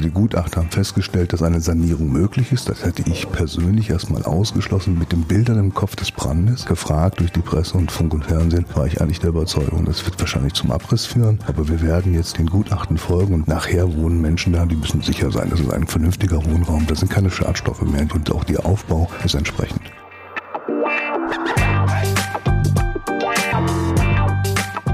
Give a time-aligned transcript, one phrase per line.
[0.00, 2.68] Die Gutachter haben festgestellt, dass eine Sanierung möglich ist.
[2.68, 4.98] Das hätte ich persönlich erstmal ausgeschlossen.
[4.98, 8.64] Mit den Bildern im Kopf des Brandes, gefragt durch die Presse und Funk und Fernsehen,
[8.74, 11.40] war ich eigentlich der Überzeugung, das wird wahrscheinlich zum Abriss führen.
[11.46, 15.30] Aber wir werden jetzt den Gutachten folgen und nachher wohnen Menschen da, die müssen sicher
[15.30, 16.86] sein, das ist ein vernünftiger Wohnraum.
[16.86, 19.82] Da sind keine Schadstoffe mehr und auch der Aufbau ist entsprechend.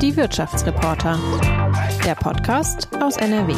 [0.01, 1.19] Die Wirtschaftsreporter.
[2.05, 3.55] Der Podcast aus NRW.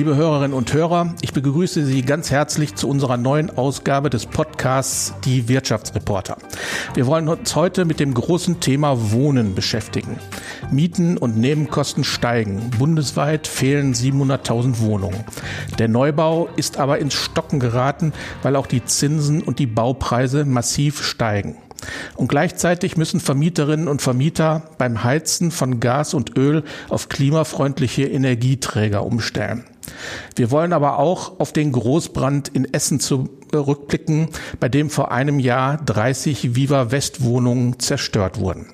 [0.00, 5.12] Liebe Hörerinnen und Hörer, ich begrüße Sie ganz herzlich zu unserer neuen Ausgabe des Podcasts
[5.26, 6.38] Die Wirtschaftsreporter.
[6.94, 10.16] Wir wollen uns heute mit dem großen Thema Wohnen beschäftigen.
[10.70, 12.70] Mieten und Nebenkosten steigen.
[12.78, 15.22] Bundesweit fehlen 700.000 Wohnungen.
[15.78, 21.04] Der Neubau ist aber ins Stocken geraten, weil auch die Zinsen und die Baupreise massiv
[21.04, 21.58] steigen.
[22.16, 29.04] Und gleichzeitig müssen Vermieterinnen und Vermieter beim Heizen von Gas und Öl auf klimafreundliche Energieträger
[29.04, 29.64] umstellen.
[30.36, 34.28] Wir wollen aber auch auf den Großbrand in Essen zurückblicken,
[34.58, 38.66] bei dem vor einem Jahr 30 Viva West Wohnungen zerstört wurden.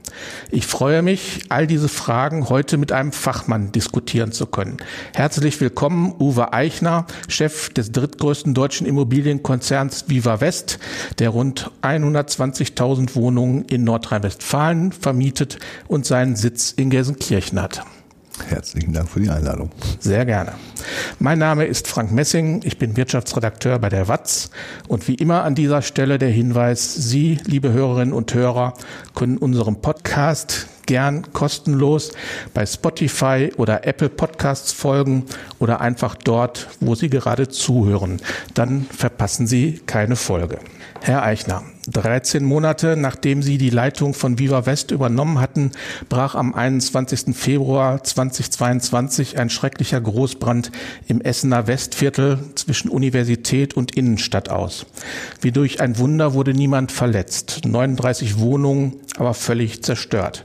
[0.51, 4.79] Ich freue mich, all diese Fragen heute mit einem Fachmann diskutieren zu können.
[5.15, 10.79] Herzlich willkommen, Uwe Eichner, Chef des drittgrößten deutschen Immobilienkonzerns Viva West,
[11.19, 17.85] der rund 120.000 Wohnungen in Nordrhein-Westfalen vermietet und seinen Sitz in Gelsenkirchen hat.
[18.49, 19.71] Herzlichen Dank für die Einladung.
[19.99, 20.53] Sehr gerne.
[21.19, 22.61] Mein Name ist Frank Messing.
[22.65, 24.51] Ich bin Wirtschaftsredakteur bei der WATZ.
[24.89, 28.75] Und wie immer an dieser Stelle der Hinweis, Sie, liebe Hörerinnen und Hörer,
[29.15, 32.13] können unserem Podcast gern kostenlos
[32.55, 35.25] bei Spotify oder Apple Podcasts folgen
[35.59, 38.21] oder einfach dort, wo Sie gerade zuhören.
[38.55, 40.59] Dann verpassen Sie keine Folge.
[41.01, 45.73] Herr Eichner, 13 Monate nachdem Sie die Leitung von Viva West übernommen hatten,
[46.09, 47.37] brach am 21.
[47.37, 50.73] Februar 2022 ein schrecklicher Großbrand
[51.07, 54.87] im Essener Westviertel zwischen Universität und Innenstadt aus.
[55.41, 57.63] Wie durch ein Wunder wurde niemand verletzt.
[57.65, 60.45] 39 Wohnungen, aber völlig zerstört.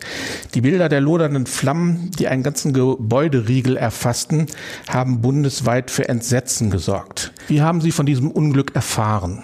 [0.53, 4.47] Die Bilder der lodernden Flammen, die einen ganzen Gebäuderiegel erfassten,
[4.87, 7.31] haben bundesweit für Entsetzen gesorgt.
[7.47, 9.43] Wie haben Sie von diesem Unglück erfahren?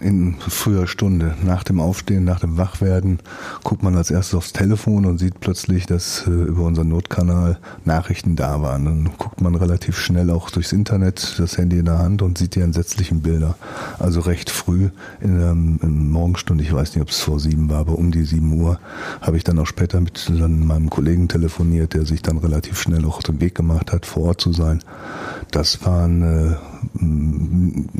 [0.00, 1.34] In früher Stunde.
[1.44, 3.18] Nach dem Aufstehen, nach dem Wachwerden
[3.62, 8.36] guckt man als erstes aufs Telefon und sieht plötzlich, dass äh, über unseren Notkanal Nachrichten
[8.36, 8.84] da waren.
[8.84, 12.54] Dann guckt man relativ schnell auch durchs Internet, das Handy in der Hand und sieht
[12.54, 13.56] die entsetzlichen Bilder.
[13.98, 14.90] Also recht früh
[15.20, 18.24] in der in Morgenstunde, ich weiß nicht, ob es vor sieben war, aber um die
[18.24, 18.78] sieben Uhr
[19.20, 23.04] habe ich dann auch später mit dann meinem Kollegen telefoniert, der sich dann relativ schnell
[23.04, 24.80] auch auf den Weg gemacht hat, vor Ort zu sein.
[25.50, 26.56] Das waren äh,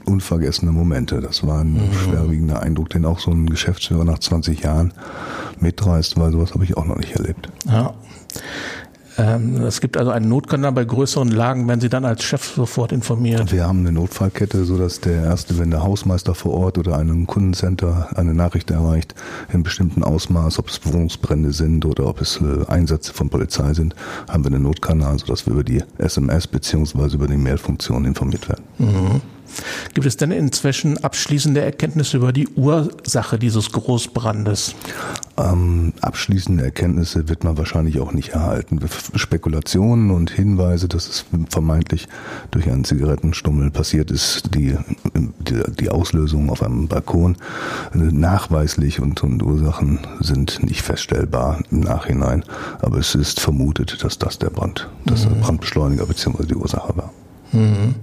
[0.06, 1.20] unvergessene Momente.
[1.20, 1.92] Das war ein mhm.
[1.92, 4.92] schwerwiegender Eindruck, den auch so ein Geschäftsführer nach 20 Jahren
[5.60, 7.48] mitreißt, weil sowas habe ich auch noch nicht erlebt.
[7.66, 7.94] Ja.
[9.16, 12.92] Ähm, es gibt also einen Notkanal bei größeren Lagen, werden Sie dann als Chef sofort
[12.92, 13.52] informiert?
[13.52, 18.08] Wir haben eine Notfallkette, sodass der erste, wenn der Hausmeister vor Ort oder einem Kundencenter
[18.16, 19.14] eine Nachricht erreicht,
[19.52, 23.94] in bestimmten Ausmaß, ob es Wohnungsbrände sind oder ob es äh, Einsätze von Polizei sind,
[24.28, 28.64] haben wir einen Notkanal, sodass wir über die SMS beziehungsweise über die Mailfunktion informiert werden.
[28.78, 29.20] Mhm.
[29.92, 34.74] Gibt es denn inzwischen abschließende Erkenntnisse über die Ursache dieses Großbrandes?
[35.36, 38.78] Ähm, abschließende Erkenntnisse wird man wahrscheinlich auch nicht erhalten.
[39.16, 42.06] Spekulationen und Hinweise, dass es vermeintlich
[42.52, 44.76] durch einen Zigarettenstummel passiert ist, die,
[45.14, 47.36] die, die Auslösung auf einem Balkon
[47.94, 52.44] nachweislich und, und Ursachen sind nicht feststellbar im Nachhinein.
[52.80, 55.30] Aber es ist vermutet, dass das der Brand, dass mhm.
[55.30, 56.46] der Brandbeschleuniger bzw.
[56.46, 57.12] die Ursache war.
[57.52, 57.94] Mhm.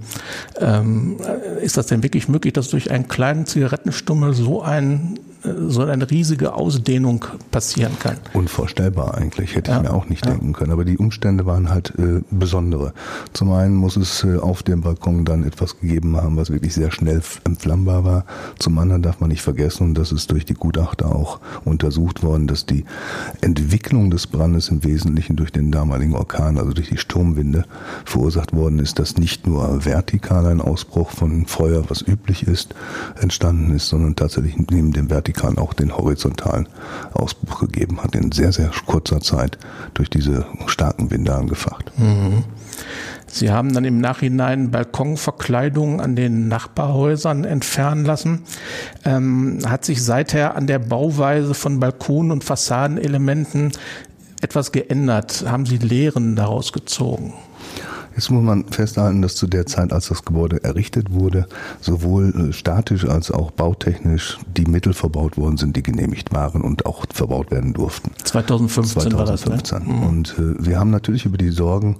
[0.60, 1.16] Ähm,
[1.62, 6.54] ist das denn wirklich möglich, dass durch einen kleinen Zigarettenstummel so ein so eine riesige
[6.54, 8.16] Ausdehnung passieren kann.
[8.32, 9.78] Unvorstellbar eigentlich, hätte ja.
[9.78, 10.32] ich mir auch nicht ja.
[10.32, 10.72] denken können.
[10.72, 12.92] Aber die Umstände waren halt äh, besondere.
[13.32, 16.92] Zum einen muss es äh, auf dem Balkon dann etwas gegeben haben, was wirklich sehr
[16.92, 18.24] schnell entflammbar war.
[18.58, 22.46] Zum anderen darf man nicht vergessen, und das ist durch die Gutachter auch untersucht worden,
[22.46, 22.84] dass die
[23.40, 27.64] Entwicklung des Brandes im Wesentlichen durch den damaligen Orkan, also durch die Sturmwinde,
[28.04, 32.74] verursacht worden ist, dass nicht nur vertikal ein Ausbruch von Feuer, was üblich ist,
[33.20, 36.68] entstanden ist, sondern tatsächlich neben dem vertikalen Vatikan auch den horizontalen
[37.12, 39.58] Ausbruch gegeben hat, in sehr, sehr kurzer Zeit
[39.94, 41.90] durch diese starken Winde angefacht.
[41.98, 42.44] Mhm.
[43.26, 48.42] Sie haben dann im Nachhinein Balkonverkleidungen an den Nachbarhäusern entfernen lassen.
[49.06, 53.72] Ähm, hat sich seither an der Bauweise von Balkon- und Fassadenelementen
[54.42, 55.44] etwas geändert?
[55.46, 57.32] Haben Sie Lehren daraus gezogen?
[58.14, 61.46] Jetzt muss man festhalten, dass zu der Zeit, als das Gebäude errichtet wurde,
[61.80, 66.86] sowohl äh, statisch als auch bautechnisch die Mittel verbaut worden sind, die genehmigt waren und
[66.86, 68.10] auch verbaut werden durften.
[68.24, 69.52] 2015, 2015.
[69.52, 69.92] war das, ne?
[69.92, 70.02] Mhm.
[70.02, 71.96] Und äh, wir haben natürlich über die Sorgen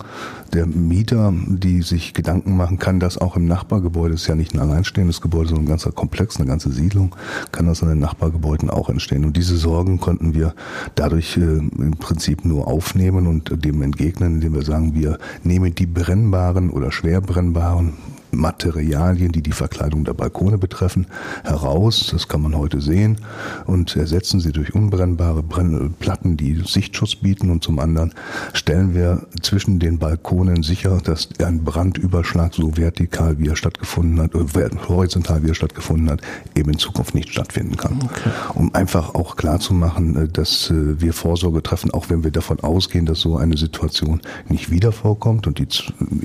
[0.53, 4.55] der Mieter, die sich Gedanken machen, kann das auch im Nachbargebäude, das ist ja nicht
[4.55, 7.15] ein alleinstehendes Gebäude, sondern ein ganzer Komplex, eine ganze Siedlung,
[7.53, 9.25] kann das in den Nachbargebäuden auch entstehen.
[9.25, 10.55] Und diese Sorgen konnten wir
[10.95, 15.87] dadurch äh, im Prinzip nur aufnehmen und dem entgegnen, indem wir sagen, wir nehmen die
[16.03, 17.93] brennbaren oder schwer brennbaren
[18.33, 21.07] Materialien, die die Verkleidung der Balkone betreffen,
[21.45, 22.09] heraus.
[22.11, 23.19] Das kann man heute sehen
[23.67, 27.51] und ersetzen sie durch unbrennbare Platten, die Sichtschutz bieten.
[27.51, 28.15] Und zum anderen
[28.55, 34.35] stellen wir zwischen den Balkonen sicher, dass ein Brandüberschlag so vertikal wie er stattgefunden hat,
[34.35, 36.23] oder horizontal wie er stattgefunden hat,
[36.55, 38.01] eben in Zukunft nicht stattfinden kann.
[38.03, 38.31] Okay.
[38.55, 42.31] Um einfach auch klar zu machen, äh, dass äh, wir Vorsorge treffen, auch wenn wir
[42.31, 45.47] davon ausgehen, dass so eine Situation nicht wieder vorkommt.
[45.47, 45.69] Und die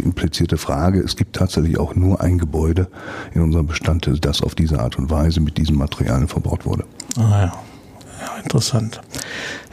[0.01, 2.88] implizierte Frage, es gibt tatsächlich auch nur ein Gebäude
[3.33, 6.85] in unserem Bestand, das auf diese Art und Weise mit diesen Materialien verbaut wurde.
[7.17, 7.53] Ah ja,
[8.27, 9.01] ja interessant.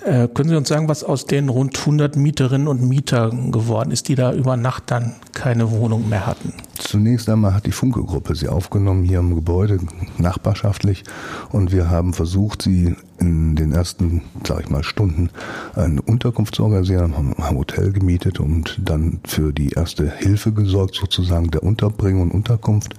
[0.04, 4.08] Äh, können Sie uns sagen, was aus den rund 100 Mieterinnen und Mietern geworden ist,
[4.08, 6.52] die da über Nacht dann keine Wohnung mehr hatten?
[6.78, 9.78] Zunächst einmal hat die Funke-Gruppe sie aufgenommen hier im Gebäude,
[10.18, 11.04] nachbarschaftlich.
[11.50, 15.30] Und wir haben versucht, sie in den ersten, sag ich mal, Stunden
[15.74, 20.96] eine Unterkunft zu organisieren, haben ein Hotel gemietet und dann für die erste Hilfe gesorgt,
[20.96, 22.94] sozusagen der Unterbringung und Unterkunft,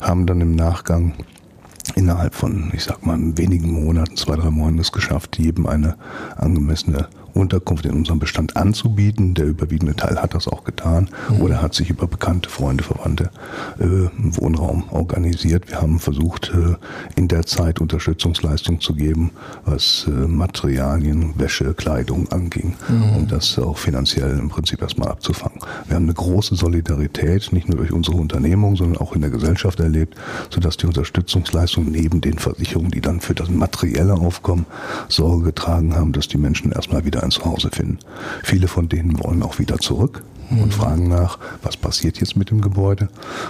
[0.00, 1.14] haben dann im Nachgang
[1.98, 5.96] innerhalb von, ich sag mal, wenigen Monaten, zwei, drei Monaten es geschafft, jedem eine
[6.36, 7.08] angemessene
[7.38, 9.34] Unterkunft in unserem Bestand anzubieten.
[9.34, 11.42] Der überwiegende Teil hat das auch getan mhm.
[11.42, 13.30] oder hat sich über bekannte Freunde, Verwandte
[13.78, 15.68] äh, Wohnraum organisiert.
[15.68, 16.76] Wir haben versucht, äh,
[17.16, 19.30] in der Zeit Unterstützungsleistung zu geben,
[19.64, 23.16] was äh, Materialien, Wäsche, Kleidung anging mhm.
[23.16, 25.60] und das auch finanziell im Prinzip erstmal abzufangen.
[25.86, 29.80] Wir haben eine große Solidarität, nicht nur durch unsere Unternehmung, sondern auch in der Gesellschaft
[29.80, 30.16] erlebt,
[30.50, 34.66] sodass die Unterstützungsleistung neben den Versicherungen, die dann für das materielle Aufkommen
[35.08, 37.98] Sorge getragen haben, dass die Menschen erstmal wieder ein Zuhause finden.
[38.42, 40.70] Viele von denen wollen auch wieder zurück und mhm.
[40.70, 43.08] fragen nach, was passiert jetzt mit dem Gebäude.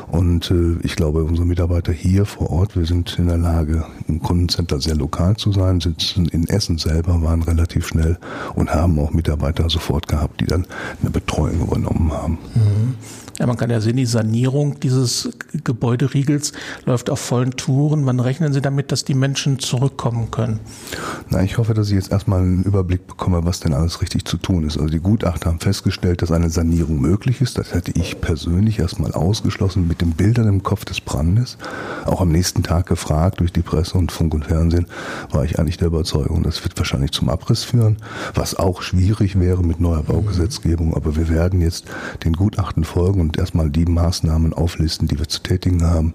[0.08, 4.22] Und äh, ich glaube, unsere Mitarbeiter hier vor Ort, wir sind in der Lage, im
[4.22, 8.18] Kundencenter sehr lokal zu sein, sitzen in Essen selber, waren relativ schnell
[8.54, 10.66] und haben auch Mitarbeiter sofort gehabt, die dann
[11.00, 12.38] eine Betreuung übernommen haben.
[12.54, 12.94] Mhm.
[13.38, 15.30] Ja, man kann ja sehen, die Sanierung dieses
[15.62, 16.52] Gebäuderiegels
[16.86, 18.04] läuft auf vollen Touren.
[18.04, 20.58] Wann rechnen Sie damit, dass die Menschen zurückkommen können?
[21.30, 24.38] Na, ich hoffe, dass ich jetzt erstmal einen Überblick bekomme, was denn alles richtig zu
[24.38, 24.76] tun ist.
[24.76, 27.58] Also die Gutachter haben festgestellt, dass eine Sanierung möglich ist.
[27.58, 31.58] Das hätte ich persönlich erstmal ausgeschlossen mit den Bildern im Kopf des Brandes.
[32.05, 34.87] Auch am nächsten Tag gefragt durch die Presse und Funk und Fernsehen,
[35.31, 37.99] war ich eigentlich der Überzeugung, das wird wahrscheinlich zum Abriss führen,
[38.35, 40.94] was auch schwierig wäre mit neuer Baugesetzgebung.
[40.94, 41.85] Aber wir werden jetzt
[42.25, 46.14] den Gutachten folgen und erstmal die Maßnahmen auflisten, die wir zu tätigen haben.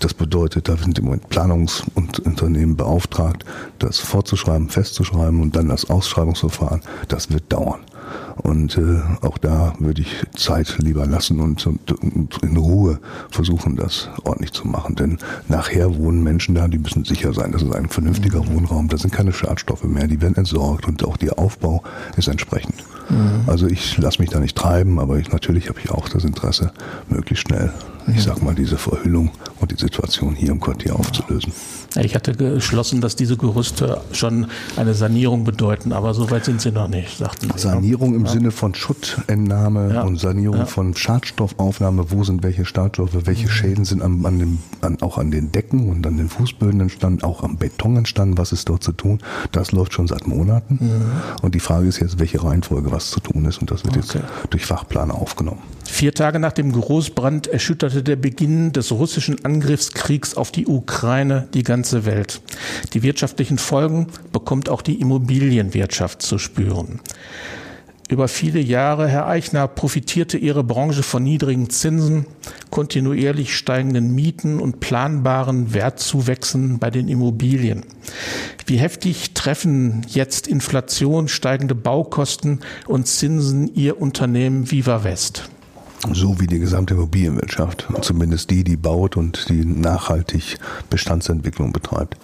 [0.00, 3.44] Das bedeutet, da sind im Moment Planungsunternehmen beauftragt,
[3.78, 6.80] das vorzuschreiben, festzuschreiben und dann das Ausschreibungsverfahren.
[7.08, 7.80] Das wird dauern.
[8.36, 12.98] Und äh, auch da würde ich Zeit lieber lassen und, und, und, in Ruhe
[13.30, 14.96] versuchen, das ordentlich zu machen.
[14.96, 18.54] Denn nachher wohnen Menschen da, die müssen sicher sein, das ist ein vernünftiger mhm.
[18.54, 21.82] Wohnraum, da sind keine Schadstoffe mehr, die werden entsorgt und auch der Aufbau
[22.16, 22.74] ist entsprechend.
[23.08, 23.44] Mhm.
[23.46, 26.72] Also ich lasse mich da nicht treiben, aber ich, natürlich habe ich auch das Interesse,
[27.08, 27.72] möglichst schnell,
[28.06, 29.30] ich sag mal, diese Verhüllung
[29.60, 31.52] und die Situation hier im Quartier aufzulösen.
[31.96, 34.46] Ich hatte geschlossen, dass diese Gerüste schon
[34.76, 37.58] eine Sanierung bedeuten, aber so weit sind sie noch nicht, sagten Sie.
[37.58, 38.32] Sanierung im ja.
[38.32, 40.02] Sinne von Schuttentnahme ja.
[40.02, 40.66] und Sanierung ja.
[40.66, 42.10] von Schadstoffaufnahme.
[42.10, 43.50] Wo sind welche Schadstoffe, welche mhm.
[43.50, 47.22] Schäden sind an, an dem, an, auch an den Decken und an den Fußböden entstanden,
[47.22, 49.20] auch am Beton entstanden, was ist dort zu tun?
[49.52, 50.78] Das läuft schon seit Monaten.
[50.80, 51.42] Mhm.
[51.42, 54.18] Und die Frage ist jetzt, welche Reihenfolge was zu tun ist und das wird okay.
[54.18, 55.60] jetzt durch Fachplaner aufgenommen.
[55.84, 57.46] Vier Tage nach dem Großbrand
[57.94, 62.40] erschütterte der Beginn des russischen Angriffskriegs auf die Ukraine die ganze Welt.
[62.92, 67.00] Die wirtschaftlichen Folgen bekommt auch die Immobilienwirtschaft zu spüren.
[68.08, 72.26] Über viele Jahre, Herr Eichner, profitierte Ihre Branche von niedrigen Zinsen,
[72.70, 77.84] kontinuierlich steigenden Mieten und planbaren Wertzuwächsen bei den Immobilien.
[78.66, 85.48] Wie heftig treffen jetzt Inflation, steigende Baukosten und Zinsen Ihr Unternehmen Viva West?
[86.12, 90.58] So wie die gesamte Immobilienwirtschaft, zumindest die, die baut und die nachhaltig
[90.90, 92.16] Bestandsentwicklung betreibt.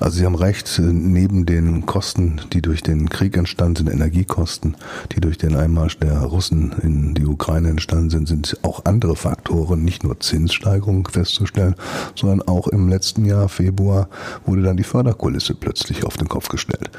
[0.00, 4.76] Also Sie haben recht, neben den Kosten, die durch den Krieg entstanden sind, Energiekosten,
[5.12, 9.84] die durch den Einmarsch der Russen in die Ukraine entstanden sind, sind auch andere Faktoren,
[9.84, 11.74] nicht nur Zinssteigerungen festzustellen,
[12.14, 14.08] sondern auch im letzten Jahr, Februar,
[14.46, 16.90] wurde dann die Förderkulisse plötzlich auf den Kopf gestellt.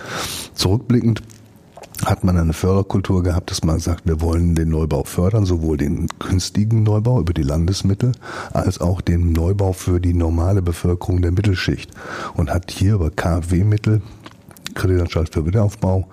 [0.53, 1.21] Zurückblickend
[2.05, 6.07] hat man eine Förderkultur gehabt, dass man sagt, wir wollen den Neubau fördern, sowohl den
[6.19, 8.13] günstigen Neubau über die Landesmittel
[8.53, 11.91] als auch den Neubau für die normale Bevölkerung der Mittelschicht
[12.33, 14.01] und hat hier über KfW-Mittel
[14.73, 16.07] Kreditanstalt für Wiederaufbau,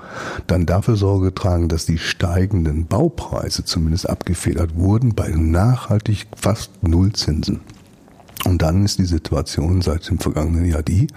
[0.48, 7.12] dann dafür Sorge getragen, dass die steigenden Baupreise zumindest abgefedert wurden bei nachhaltig fast Null
[7.12, 7.60] Zinsen.
[8.44, 11.08] Und dann ist die Situation seit dem vergangenen Jahr die,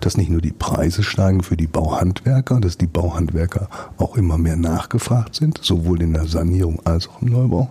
[0.00, 4.56] dass nicht nur die Preise steigen für die Bauhandwerker, dass die Bauhandwerker auch immer mehr
[4.56, 7.70] nachgefragt sind, sowohl in der Sanierung als auch im Neubau,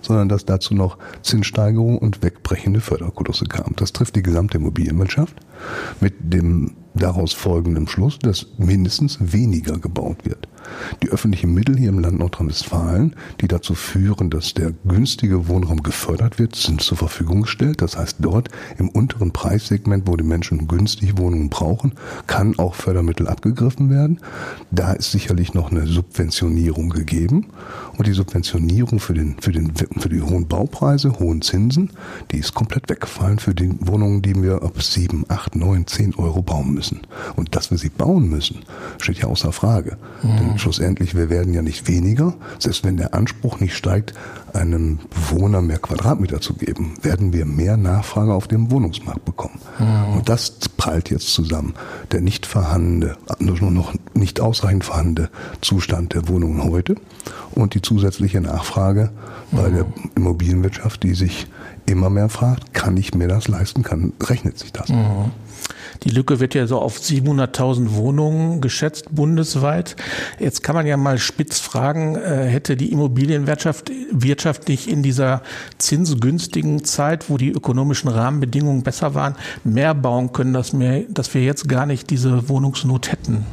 [0.00, 3.76] sondern dass dazu noch Zinssteigerungen und wegbrechende Förderkolosse kamen.
[3.76, 5.36] Das trifft die gesamte Immobilienwirtschaft
[6.00, 10.48] mit dem daraus folgendem Schluss, dass mindestens weniger gebaut wird.
[11.02, 16.38] Die öffentlichen Mittel hier im Land Nordrhein-Westfalen, die dazu führen, dass der günstige Wohnraum gefördert
[16.38, 17.82] wird, sind zur Verfügung gestellt.
[17.82, 21.94] Das heißt, dort im unteren Preissegment, wo die Menschen günstig Wohnungen brauchen,
[22.26, 24.20] kann auch Fördermittel abgegriffen werden.
[24.70, 27.46] Da ist sicherlich noch eine Subventionierung gegeben.
[27.96, 31.90] Und die Subventionierung für, den, für, den, für die hohen Baupreise, hohen Zinsen,
[32.30, 36.42] die ist komplett weggefallen für die Wohnungen, die wir ab 7, 8, 9, 10 Euro
[36.42, 36.81] bauen müssen.
[37.36, 38.60] Und dass wir sie bauen müssen,
[39.00, 39.96] steht ja außer Frage.
[40.22, 40.36] Mhm.
[40.36, 44.14] Denn schlussendlich, wir werden ja nicht weniger, selbst wenn der Anspruch nicht steigt,
[44.52, 49.58] einem Bewohner mehr Quadratmeter zu geben, werden wir mehr Nachfrage auf dem Wohnungsmarkt bekommen.
[49.78, 50.18] Mhm.
[50.18, 51.74] Und das prallt jetzt zusammen.
[52.10, 56.96] Der nicht vorhandene, nur noch nicht ausreichend vorhandene Zustand der Wohnungen heute
[57.52, 59.10] und die zusätzliche Nachfrage
[59.50, 59.56] mhm.
[59.56, 61.46] bei der Immobilienwirtschaft, die sich
[61.86, 64.88] immer mehr fragt, kann ich mir das leisten, kann, rechnet sich das?
[64.88, 65.30] Mhm.
[66.04, 69.96] Die Lücke wird ja so auf 700.000 Wohnungen geschätzt bundesweit.
[70.38, 75.42] Jetzt kann man ja mal spitz fragen, äh, hätte die Immobilienwirtschaft Wirtschaft nicht in dieser
[75.78, 79.34] zinsgünstigen Zeit, wo die ökonomischen Rahmenbedingungen besser waren,
[79.64, 83.44] mehr bauen können, dass wir, dass wir jetzt gar nicht diese Wohnungsnot hätten?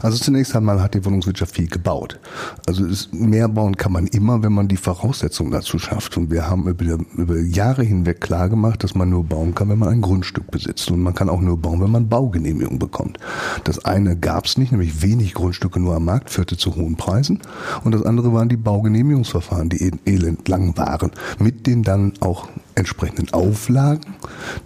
[0.00, 2.18] Also zunächst einmal hat die Wohnungswirtschaft viel gebaut.
[2.66, 6.16] Also mehr bauen kann man immer, wenn man die Voraussetzungen dazu schafft.
[6.16, 9.90] Und wir haben über, über Jahre hinweg klargemacht, dass man nur bauen kann, wenn man
[9.90, 10.90] ein Grundstück besitzt.
[10.90, 13.18] Und man kann auch nur bauen, wenn man Baugenehmigung bekommt.
[13.62, 17.40] Das eine gab es nicht, nämlich wenig Grundstücke nur am Markt, führte zu hohen Preisen.
[17.84, 23.32] Und das andere waren die Baugenehmigungsverfahren, die elend lang waren, mit den dann auch entsprechenden
[23.32, 24.16] Auflagen,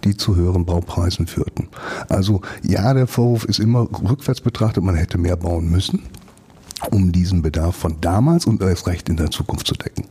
[0.03, 1.67] die zu höheren Baupreisen führten.
[2.09, 6.01] Also ja, der Vorwurf ist immer rückwärts betrachtet, man hätte mehr bauen müssen
[6.89, 10.05] um diesen Bedarf von damals und erst recht in der Zukunft zu decken.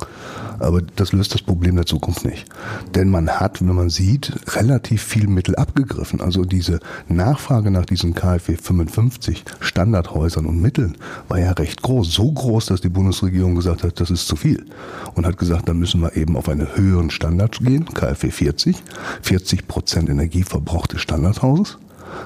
[0.59, 2.47] Aber das löst das Problem der Zukunft nicht.
[2.95, 6.21] Denn man hat, wenn man sieht, relativ viel Mittel abgegriffen.
[6.21, 10.97] Also diese Nachfrage nach diesen KfW 55 Standardhäusern und Mitteln
[11.29, 12.13] war ja recht groß.
[12.13, 14.67] So groß, dass die Bundesregierung gesagt hat, das ist zu viel.
[15.15, 18.77] Und hat gesagt, dann müssen wir eben auf einen höheren Standard gehen, KfW 40,
[19.23, 21.79] 40 Prozent Energieverbrauch des Standardhauses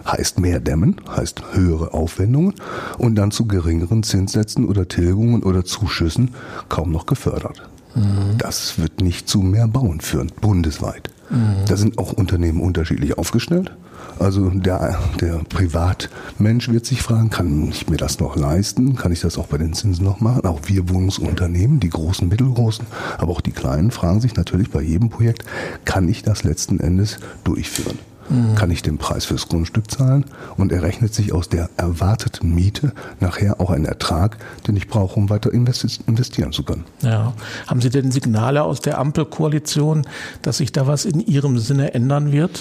[0.07, 2.55] heißt mehr Dämmen, heißt höhere Aufwendungen
[2.99, 6.35] und dann zu geringeren Zinssätzen oder Tilgungen oder Zuschüssen
[6.69, 7.69] kaum noch gefördert.
[7.95, 8.39] Mhm.
[8.39, 11.11] Das wird nicht zu mehr Bauen führen, bundesweit.
[11.31, 11.65] Mhm.
[11.69, 13.73] Da sind auch Unternehmen unterschiedlich aufgestellt.
[14.19, 18.95] Also der, der Privatmensch wird sich fragen, kann ich mir das noch leisten?
[18.95, 20.47] Kann ich das auch bei den Zinsen noch machen?
[20.47, 22.87] Auch wir Wohnungsunternehmen, die großen, mittelgroßen,
[23.19, 25.45] aber auch die kleinen fragen sich natürlich bei jedem Projekt,
[25.85, 27.99] kann ich das letzten Endes durchführen?
[28.29, 28.55] Mhm.
[28.55, 30.25] Kann ich den Preis fürs Grundstück zahlen?
[30.57, 35.31] Und errechnet sich aus der erwarteten Miete nachher auch ein Ertrag, den ich brauche, um
[35.31, 36.85] weiter investieren zu können.
[37.03, 37.35] Ja.
[37.67, 40.07] Haben Sie denn Signale aus der Ampelkoalition,
[40.43, 42.61] dass sich da was in Ihrem Sinne ändern wird?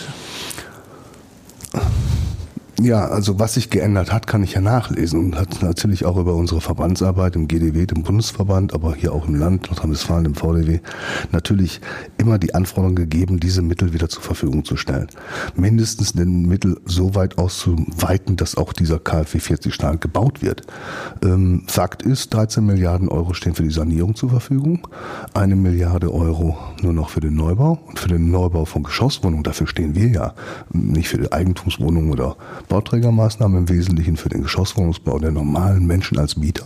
[2.81, 6.33] Ja, also was sich geändert hat, kann ich ja nachlesen und hat natürlich auch über
[6.33, 10.79] unsere Verbandsarbeit im GDW, dem Bundesverband, aber hier auch im Land, Nordrhein-Westfalen, im VDW,
[11.31, 11.81] natürlich
[12.17, 15.07] immer die Anforderung gegeben, diese Mittel wieder zur Verfügung zu stellen.
[15.55, 20.65] Mindestens den Mittel so weit auszuweiten, dass auch dieser KfW 40 Stahl gebaut wird.
[21.23, 24.87] Ähm, Fakt ist, 13 Milliarden Euro stehen für die Sanierung zur Verfügung,
[25.35, 29.67] eine Milliarde Euro nur noch für den Neubau und für den Neubau von Geschosswohnungen, dafür
[29.67, 30.33] stehen wir ja,
[30.71, 32.35] nicht für die Eigentumswohnungen oder
[32.69, 36.65] Bauträgermaßnahmen im Wesentlichen für den Geschosswohnungsbau der normalen Menschen als Mieter.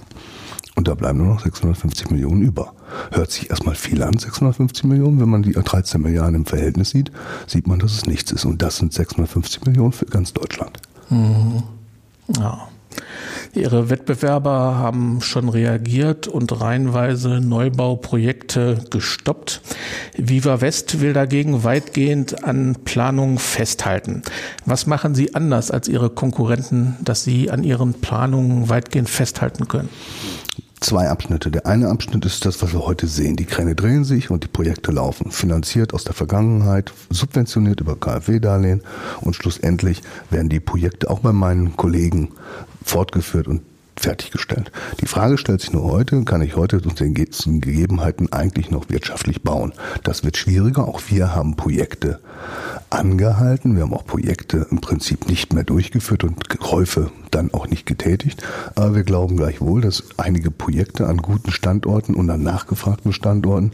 [0.76, 2.74] Und da bleiben nur noch 650 Millionen über.
[3.12, 5.20] Hört sich erstmal viel an, 650 Millionen.
[5.20, 7.12] Wenn man die 13 Milliarden im Verhältnis sieht,
[7.48, 8.46] sieht man, dass es nichts ist.
[8.46, 10.80] Und das sind 650 Millionen für ganz Deutschland.
[11.10, 11.64] Mhm.
[12.38, 12.68] Ja.
[13.54, 19.62] Ihre Wettbewerber haben schon reagiert und reihenweise Neubauprojekte gestoppt.
[20.18, 24.24] Viva West will dagegen weitgehend an Planungen festhalten.
[24.66, 29.90] Was machen Sie anders als Ihre Konkurrenten, dass Sie an Ihren Planungen weitgehend festhalten können?
[30.80, 31.52] Zwei Abschnitte.
[31.52, 33.36] Der eine Abschnitt ist das, was wir heute sehen.
[33.36, 35.32] Die Kräne drehen sich und die Projekte laufen.
[35.32, 38.82] Finanziert aus der Vergangenheit, subventioniert über KfW-Darlehen
[39.22, 42.30] und schlussendlich werden die Projekte auch bei meinen Kollegen
[42.84, 43.62] fortgeführt und
[44.00, 44.72] fertiggestellt.
[45.02, 49.44] Die Frage stellt sich nur heute, kann ich heute unter den Gegebenheiten eigentlich noch wirtschaftlich
[49.44, 49.74] bauen?
[50.04, 50.88] Das wird schwieriger.
[50.88, 52.20] Auch wir haben Projekte
[52.90, 53.76] angehalten.
[53.76, 58.44] Wir haben auch Projekte im Prinzip nicht mehr durchgeführt und Käufe dann auch nicht getätigt.
[58.76, 63.72] Aber wir glauben gleichwohl, dass einige Projekte an guten Standorten und an nachgefragten Standorten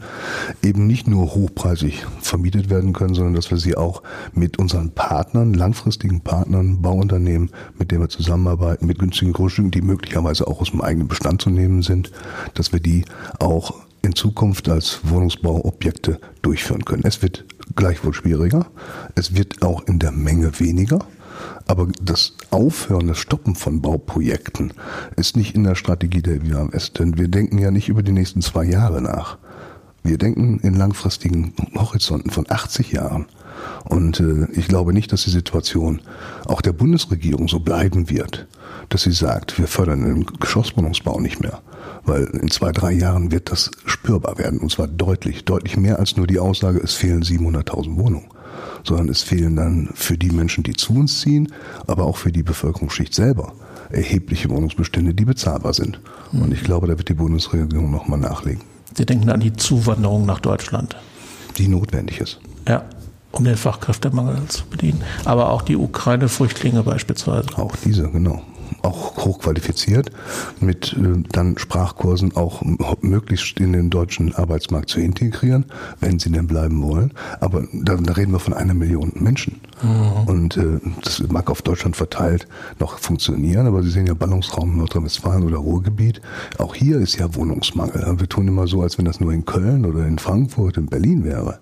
[0.64, 4.02] eben nicht nur hochpreisig vermietet werden können, sondern dass wir sie auch
[4.34, 9.82] mit unseren Partnern, langfristigen Partnern, Bauunternehmen, mit denen wir zusammenarbeiten, mit günstigen Grundstücken, die
[10.14, 12.12] möglicherweise auch aus dem eigenen Bestand zu nehmen sind,
[12.54, 13.06] dass wir die
[13.40, 17.04] auch in Zukunft als Wohnungsbauobjekte durchführen können.
[17.06, 18.68] Es wird gleichwohl schwieriger.
[19.16, 21.00] Es wird auch in der Menge weniger.
[21.68, 24.74] Aber das Aufhören, das Stoppen von Bauprojekten
[25.16, 28.42] ist nicht in der Strategie der WAMS, denn wir denken ja nicht über die nächsten
[28.42, 29.38] zwei Jahre nach.
[30.04, 33.26] Wir denken in langfristigen Horizonten von 80 Jahren.
[33.86, 36.02] Und äh, ich glaube nicht, dass die Situation
[36.46, 38.48] auch der Bundesregierung so bleiben wird,
[38.90, 41.62] dass sie sagt, wir fördern den Geschosswohnungsbau nicht mehr.
[42.06, 44.60] Weil in zwei, drei Jahren wird das spürbar werden.
[44.60, 48.28] Und zwar deutlich, deutlich mehr als nur die Aussage, es fehlen 700.000 Wohnungen
[48.86, 51.52] sondern es fehlen dann für die Menschen, die zu uns ziehen,
[51.88, 53.54] aber auch für die Bevölkerungsschicht selber
[53.90, 56.00] erhebliche Wohnungsbestände, die bezahlbar sind.
[56.32, 58.62] Und ich glaube, da wird die Bundesregierung nochmal nachlegen.
[58.96, 60.96] Sie denken an die Zuwanderung nach Deutschland.
[61.58, 62.40] Die notwendig ist.
[62.68, 62.86] Ja,
[63.34, 65.02] um den Fachkräftemangel zu bedienen.
[65.26, 67.48] Aber auch die Ukraine-Flüchtlinge beispielsweise.
[67.58, 68.42] Auch diese, genau
[68.84, 70.12] auch hochqualifiziert,
[70.60, 72.62] mit äh, dann Sprachkursen auch
[73.02, 75.66] möglichst in den deutschen Arbeitsmarkt zu integrieren,
[76.00, 77.14] wenn sie denn bleiben wollen.
[77.40, 79.62] Aber da, da reden wir von einer Million Menschen.
[79.82, 80.28] Mhm.
[80.28, 82.48] Und äh, das mag auf Deutschland verteilt
[82.80, 86.22] noch funktionieren, aber Sie sehen ja Ballungsraum Nordrhein-Westfalen oder Ruhrgebiet.
[86.58, 88.20] Auch hier ist ja Wohnungsmangel.
[88.20, 91.24] Wir tun immer so, als wenn das nur in Köln oder in Frankfurt, in Berlin
[91.24, 91.60] wäre.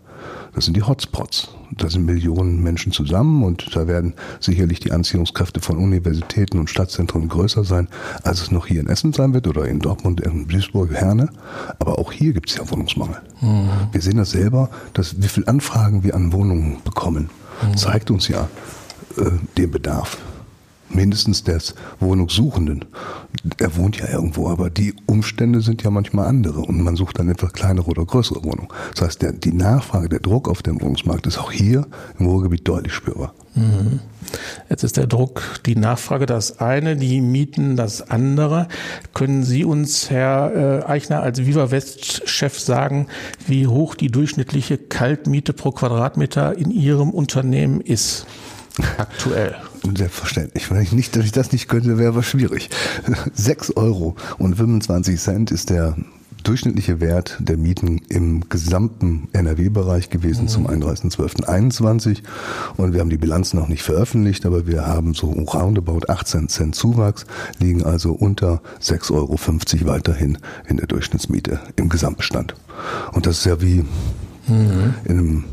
[0.54, 1.50] Das sind die Hotspots.
[1.78, 7.30] Da sind Millionen Menschen zusammen und da werden sicherlich die Anziehungskräfte von Universitäten und Stadtzentren
[7.30, 7.88] größer sein,
[8.24, 11.30] als es noch hier in Essen sein wird oder in Dortmund, in Duisburg, Herne.
[11.80, 13.22] Aber auch hier gibt es ja Wohnungsmangel.
[13.40, 13.70] Mhm.
[13.92, 17.30] Wir sehen das selber, dass wie viele Anfragen wir an Wohnungen bekommen,
[17.62, 17.78] mhm.
[17.78, 18.50] zeigt uns ja
[19.18, 20.18] äh, den Bedarf
[20.94, 22.86] mindestens des Wohnungssuchenden.
[23.58, 27.30] Er wohnt ja irgendwo, aber die Umstände sind ja manchmal andere und man sucht dann
[27.30, 28.70] etwas kleinere oder größere Wohnungen.
[28.94, 31.88] Das heißt, der, die Nachfrage, der Druck auf dem Wohnungsmarkt ist auch hier
[32.20, 33.34] im Ruhrgebiet deutlich spürbar.
[33.56, 34.00] Mhm.
[34.70, 38.68] Jetzt ist der Druck, die Nachfrage das eine, die Mieten das andere.
[39.14, 43.08] Können Sie uns, Herr äh, Eichner, als Viva West-Chef sagen,
[43.48, 48.26] wie hoch die durchschnittliche Kaltmiete pro Quadratmeter in Ihrem Unternehmen ist?
[48.98, 49.56] Aktuell.
[49.84, 50.70] Selbstverständlich.
[50.70, 52.70] Wenn ich nicht, dass ich das nicht könnte, wäre aber schwierig.
[53.34, 55.96] 6 Euro und 25 Cent ist der
[56.44, 60.48] durchschnittliche Wert der Mieten im gesamten NRW-Bereich gewesen mhm.
[60.48, 62.24] zum 31.12.21
[62.78, 66.76] und wir haben die Bilanz noch nicht veröffentlicht, aber wir haben so roundabout 18 Cent
[66.76, 67.26] Zuwachs,
[67.60, 69.38] liegen also unter 6,50 Euro
[69.88, 72.56] weiterhin in der Durchschnittsmiete im Gesamtbestand.
[73.12, 73.86] Und das ist ja wie
[74.48, 74.94] mhm.
[75.06, 75.44] in einem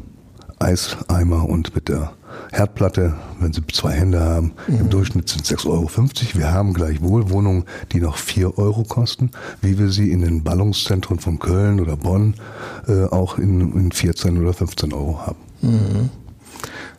[0.59, 2.13] Eiseimer und mit der
[2.53, 4.81] Herdplatte, wenn Sie zwei Hände haben, mhm.
[4.81, 5.91] im Durchschnitt sind 6,50 Euro.
[6.35, 9.31] Wir haben gleichwohl Wohnungen, die noch 4 Euro kosten,
[9.61, 12.35] wie wir sie in den Ballungszentren von Köln oder Bonn
[12.87, 15.39] äh, auch in, in 14 oder 15 Euro haben.
[15.63, 16.11] Mhm.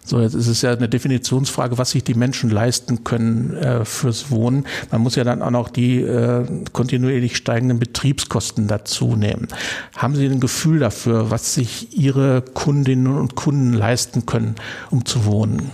[0.10, 4.32] So, jetzt ist es ja eine Definitionsfrage, was sich die Menschen leisten können äh, fürs
[4.32, 4.66] Wohnen.
[4.90, 9.48] Man muss ja dann auch noch die äh, kontinuierlich steigenden Betriebskosten dazu nehmen.
[9.96, 14.56] Haben Sie ein Gefühl dafür, was sich Ihre Kundinnen und Kunden leisten können,
[14.90, 15.72] um zu wohnen?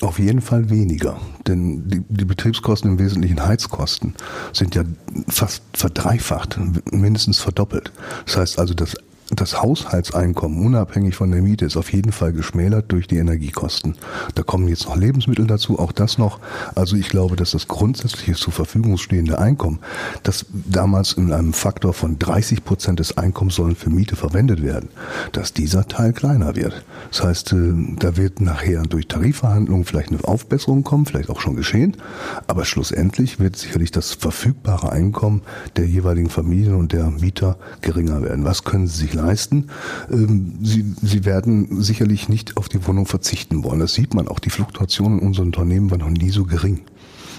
[0.00, 4.14] Auf jeden Fall weniger, denn die, die, Betriebskosten im Wesentlichen Heizkosten
[4.52, 4.82] sind ja
[5.28, 6.58] fast verdreifacht,
[6.90, 7.92] mindestens verdoppelt.
[8.26, 8.96] Das heißt also, das
[9.30, 13.94] das Haushaltseinkommen, unabhängig von der Miete, ist auf jeden Fall geschmälert durch die Energiekosten.
[14.34, 16.40] Da kommen jetzt noch Lebensmittel dazu, auch das noch.
[16.74, 19.80] Also ich glaube, dass das grundsätzliche zur Verfügung stehende Einkommen,
[20.22, 24.88] das damals in einem Faktor von 30 Prozent des Einkommens sollen für Miete verwendet werden,
[25.32, 26.84] dass dieser Teil kleiner wird.
[27.10, 31.56] Das heißt, äh, da wird nachher durch Tarifverhandlungen vielleicht eine Aufbesserung kommen, vielleicht auch schon
[31.56, 31.98] geschehen,
[32.46, 35.42] aber schlussendlich wird sicherlich das verfügbare Einkommen
[35.76, 38.44] der jeweiligen Familien und der Mieter geringer werden.
[38.44, 39.68] Was können sie sich leisten.
[40.10, 43.80] Ähm, sie, sie werden sicherlich nicht auf die Wohnung verzichten wollen.
[43.80, 44.38] Das sieht man auch.
[44.38, 46.82] Die Fluktuation in unseren Unternehmen war noch nie so gering.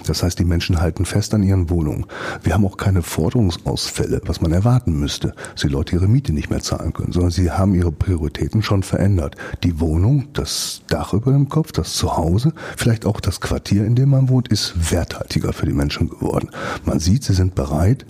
[0.06, 2.06] Das heißt, die Menschen halten fest an ihren Wohnungen.
[2.42, 6.50] Wir haben auch keine Forderungsausfälle, was man erwarten müsste, dass die Leute ihre Miete nicht
[6.50, 9.36] mehr zahlen können, sondern sie haben ihre Prioritäten schon verändert.
[9.62, 14.10] Die Wohnung, das Dach über dem Kopf, das Zuhause, vielleicht auch das Quartier, in dem
[14.10, 16.50] man wohnt, ist werthaltiger für die Menschen geworden.
[16.84, 18.06] Man sieht, sie sind bereit,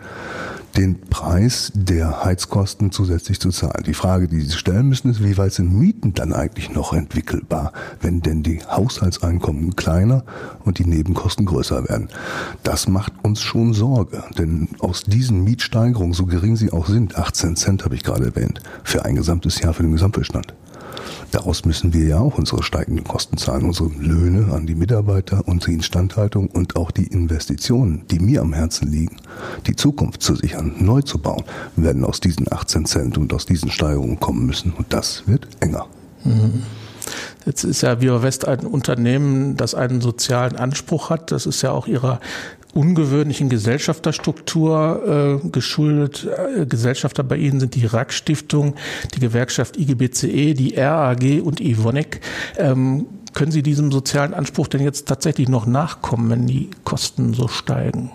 [0.77, 3.85] den Preis der Heizkosten zusätzlich zu zahlen.
[3.87, 7.73] Die Frage, die Sie stellen müssen, ist, wie weit sind Mieten dann eigentlich noch entwickelbar,
[8.01, 10.25] wenn denn die Haushaltseinkommen kleiner
[10.65, 12.09] und die Nebenkosten größer werden.
[12.63, 17.57] Das macht uns schon Sorge, denn aus diesen Mietsteigerungen, so gering sie auch sind, 18
[17.57, 20.55] Cent habe ich gerade erwähnt, für ein gesamtes Jahr für den Gesamtbestand.
[21.31, 25.73] Daraus müssen wir ja auch unsere steigenden Kosten zahlen, unsere Löhne an die Mitarbeiter, unsere
[25.73, 29.17] Instandhaltung und auch die Investitionen, die mir am Herzen liegen,
[29.67, 31.45] die Zukunft zu sichern, neu zu bauen,
[31.77, 34.73] werden aus diesen 18 Cent und aus diesen Steigerungen kommen müssen.
[34.73, 35.87] Und das wird enger.
[36.25, 36.63] Mhm.
[37.47, 41.33] Jetzt ist ja Viva West ein Unternehmen, das einen sozialen Anspruch hat.
[41.33, 42.21] Das ist ja auch ihrer
[42.75, 46.29] ungewöhnlichen Gesellschafterstruktur äh, geschuldet.
[46.57, 48.75] Äh, Gesellschafter bei Ihnen sind die RAK-Stiftung,
[49.15, 52.21] die Gewerkschaft IGBCE, die RAG und Ivonek.
[52.59, 57.49] Ähm, können Sie diesem sozialen Anspruch denn jetzt tatsächlich noch nachkommen, wenn die Kosten so
[57.49, 58.11] steigen?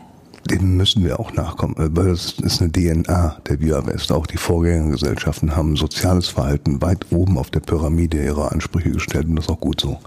[0.50, 4.12] Dem müssen wir auch nachkommen, äh, weil das ist eine DNA der Via-West.
[4.12, 9.36] Auch die Vorgängergesellschaften haben soziales Verhalten weit oben auf der Pyramide ihrer Ansprüche gestellt und
[9.36, 10.00] das ist auch gut so.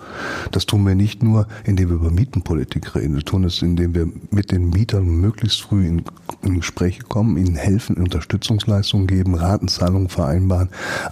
[0.53, 4.09] Das tun wir nicht nur, indem wir über Mietenpolitik reden, wir tun es, indem wir
[4.31, 6.03] mit den Mietern möglichst früh in,
[6.43, 10.69] in Gespräche kommen, ihnen helfen, Unterstützungsleistungen geben, Ratenzahlungen vereinbaren,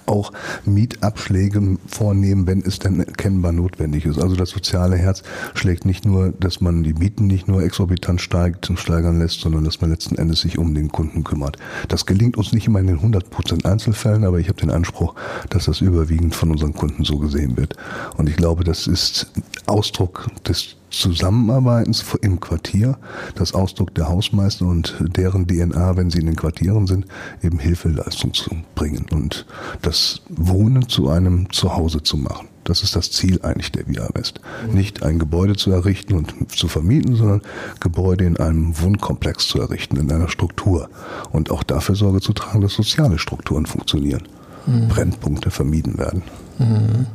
[0.06, 0.32] auch
[0.64, 4.20] Mietabschläge vornehmen, wenn es denn erkennbar notwendig ist.
[4.20, 5.22] Also das soziale Herz
[5.54, 9.64] schlägt nicht nur, dass man die Mieten nicht nur exorbitant steigt, steigern ändern lässt, sondern
[9.64, 11.56] dass man letzten Endes sich um den Kunden kümmert.
[11.88, 15.14] Das gelingt uns nicht immer in den 100% Einzelfällen, aber ich habe den Anspruch,
[15.50, 17.76] dass das überwiegend von unseren Kunden so gesehen wird.
[18.16, 19.30] Und ich glaube, das ist
[19.66, 22.96] Ausdruck des Zusammenarbeitens im Quartier,
[23.34, 27.06] das Ausdruck der Hausmeister und deren DNA, wenn sie in den Quartieren sind,
[27.42, 29.46] eben Hilfeleistung zu bringen und
[29.82, 32.48] das Wohnen zu einem Zuhause zu machen.
[32.66, 34.40] Das ist das Ziel eigentlich der Via West.
[34.70, 37.42] Nicht ein Gebäude zu errichten und zu vermieten, sondern
[37.80, 40.88] Gebäude in einem Wohnkomplex zu errichten, in einer Struktur.
[41.30, 44.22] Und auch dafür Sorge zu tragen, dass soziale Strukturen funktionieren.
[44.66, 44.88] Mhm.
[44.88, 46.22] Brennpunkte vermieden werden.
[46.58, 47.06] Mhm.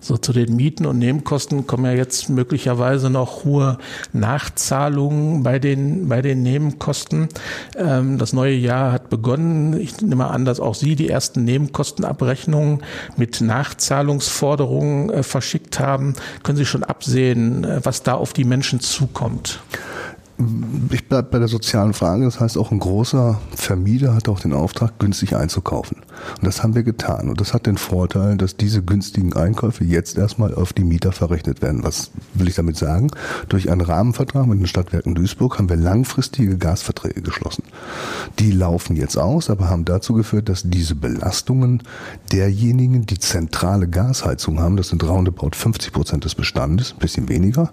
[0.00, 3.78] So zu den Mieten und Nebenkosten kommen ja jetzt möglicherweise noch hohe
[4.12, 7.28] Nachzahlungen bei den, bei den Nebenkosten.
[7.76, 9.78] Ähm, das neue Jahr hat begonnen.
[9.80, 12.82] Ich nehme an, dass auch Sie die ersten Nebenkostenabrechnungen
[13.16, 16.14] mit Nachzahlungsforderungen äh, verschickt haben.
[16.42, 19.60] Können Sie schon absehen, äh, was da auf die Menschen zukommt?
[20.90, 22.24] Ich bleibe bei der sozialen Frage.
[22.24, 25.98] Das heißt, auch ein großer Vermieter hat auch den Auftrag, günstig einzukaufen.
[26.38, 27.30] Und das haben wir getan.
[27.30, 31.62] Und das hat den Vorteil, dass diese günstigen Einkäufe jetzt erstmal auf die Mieter verrechnet
[31.62, 31.84] werden.
[31.84, 33.10] Was will ich damit sagen?
[33.48, 37.64] Durch einen Rahmenvertrag mit den Stadtwerken Duisburg haben wir langfristige Gasverträge geschlossen.
[38.38, 41.82] Die laufen jetzt aus, aber haben dazu geführt, dass diese Belastungen
[42.30, 47.70] derjenigen, die zentrale Gasheizung haben, das sind roundabout 50 Prozent des Bestandes, ein bisschen weniger,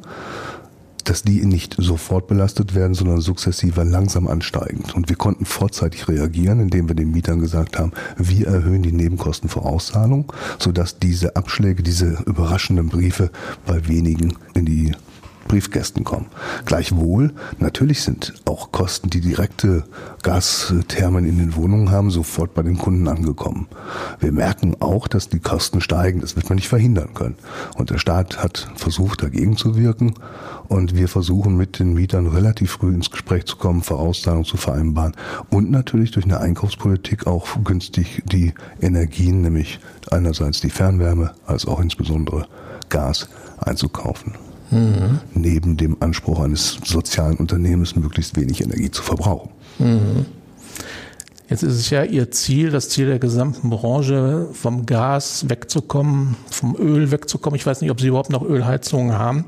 [1.04, 4.96] dass die nicht sofort belastet werden, sondern sukzessiver langsam ansteigend.
[4.96, 10.32] Und wir konnten vorzeitig reagieren, indem wir den Mietern gesagt haben, wir erhöhen die Nebenkostenvorauszahlung,
[10.60, 13.32] sodass diese Abschläge, diese überraschenden Briefe
[13.66, 14.94] bei wenigen in die
[15.48, 16.28] Briefkästen kommen.
[16.66, 19.84] Gleichwohl, natürlich sind auch Kosten, die direkte
[20.22, 23.68] Gasthermen in den Wohnungen haben, sofort bei den Kunden angekommen.
[24.20, 26.22] Wir merken auch, dass die Kosten steigen.
[26.22, 27.36] Das wird man nicht verhindern können.
[27.76, 30.14] Und der Staat hat versucht, dagegen zu wirken.
[30.68, 35.14] Und wir versuchen mit den Mietern relativ früh ins Gespräch zu kommen, Vorauszahlungen zu vereinbaren
[35.50, 39.80] und natürlich durch eine Einkaufspolitik auch günstig die Energien, nämlich
[40.10, 42.48] einerseits die Fernwärme, als auch insbesondere
[42.90, 43.28] Gas
[43.60, 44.34] einzukaufen
[44.74, 45.20] mhm.
[45.34, 49.50] neben dem Anspruch eines sozialen Unternehmens möglichst wenig Energie zu verbrauchen.
[49.80, 50.26] Mhm.
[51.50, 56.76] Jetzt ist es ja Ihr Ziel, das Ziel der gesamten Branche, vom Gas wegzukommen, vom
[56.76, 57.56] Öl wegzukommen.
[57.56, 59.46] Ich weiß nicht, ob Sie überhaupt noch Ölheizungen haben.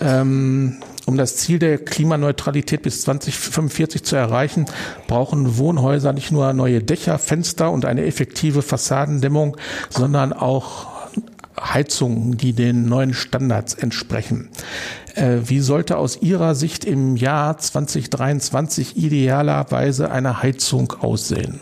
[0.00, 4.66] Ähm, um das Ziel der Klimaneutralität bis 2045 zu erreichen,
[5.06, 9.56] brauchen Wohnhäuser nicht nur neue Dächer, Fenster und eine effektive Fassadendämmung,
[9.88, 10.97] sondern auch
[11.62, 14.50] Heizungen, die den neuen Standards entsprechen.
[15.14, 21.60] Äh, wie sollte aus Ihrer Sicht im Jahr 2023 idealerweise eine Heizung aussehen?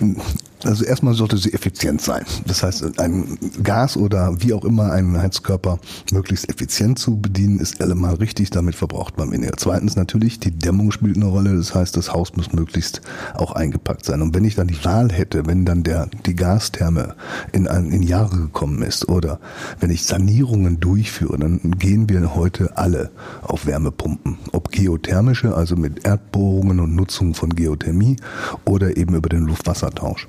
[0.64, 2.24] Also erstmal sollte sie effizient sein.
[2.46, 5.78] Das heißt, ein Gas oder wie auch immer einen Heizkörper
[6.12, 9.54] möglichst effizient zu bedienen, ist allemal richtig, damit verbraucht man weniger.
[9.56, 11.56] Zweitens natürlich, die Dämmung spielt eine Rolle.
[11.56, 13.00] Das heißt, das Haus muss möglichst
[13.34, 14.20] auch eingepackt sein.
[14.20, 17.14] Und wenn ich dann die Wahl hätte, wenn dann der, die Gastherme
[17.52, 19.40] in, ein, in Jahre gekommen ist oder
[19.80, 23.10] wenn ich Sanierungen durchführe, dann gehen wir heute alle
[23.42, 24.38] auf Wärmepumpen.
[24.52, 28.16] Ob geothermische, also mit Erdbohrungen und Nutzung von Geothermie
[28.64, 30.28] oder eben über den Luftwassertausch.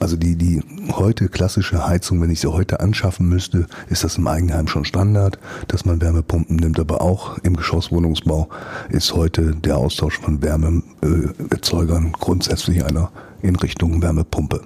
[0.00, 4.26] Also die, die heute klassische Heizung, wenn ich sie heute anschaffen müsste, ist das im
[4.26, 6.78] Eigenheim schon Standard, dass man Wärmepumpen nimmt.
[6.78, 8.48] Aber auch im Geschosswohnungsbau
[8.90, 13.10] ist heute der Austausch von Wärmeerzeugern grundsätzlich einer
[13.42, 14.62] in Richtung Wärmepumpe.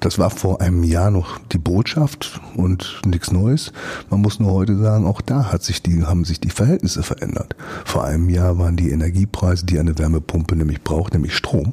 [0.00, 3.72] Das war vor einem Jahr noch die Botschaft und nichts Neues.
[4.10, 7.54] Man muss nur heute sagen, auch da hat sich die, haben sich die Verhältnisse verändert.
[7.84, 11.72] Vor einem Jahr waren die Energiepreise, die eine Wärmepumpe nämlich braucht, nämlich Strom,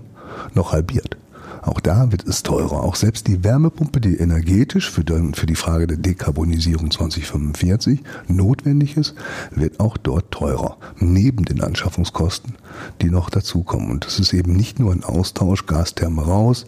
[0.54, 1.18] noch halbiert.
[1.66, 2.84] Auch da wird es teurer.
[2.84, 9.16] Auch selbst die Wärmepumpe, die energetisch für, für die Frage der Dekarbonisierung 2045 notwendig ist,
[9.52, 10.78] wird auch dort teurer.
[11.00, 12.56] Neben den Anschaffungskosten,
[13.02, 13.92] die noch dazukommen.
[13.92, 16.66] Und das ist eben nicht nur ein Austausch, Gastherme raus,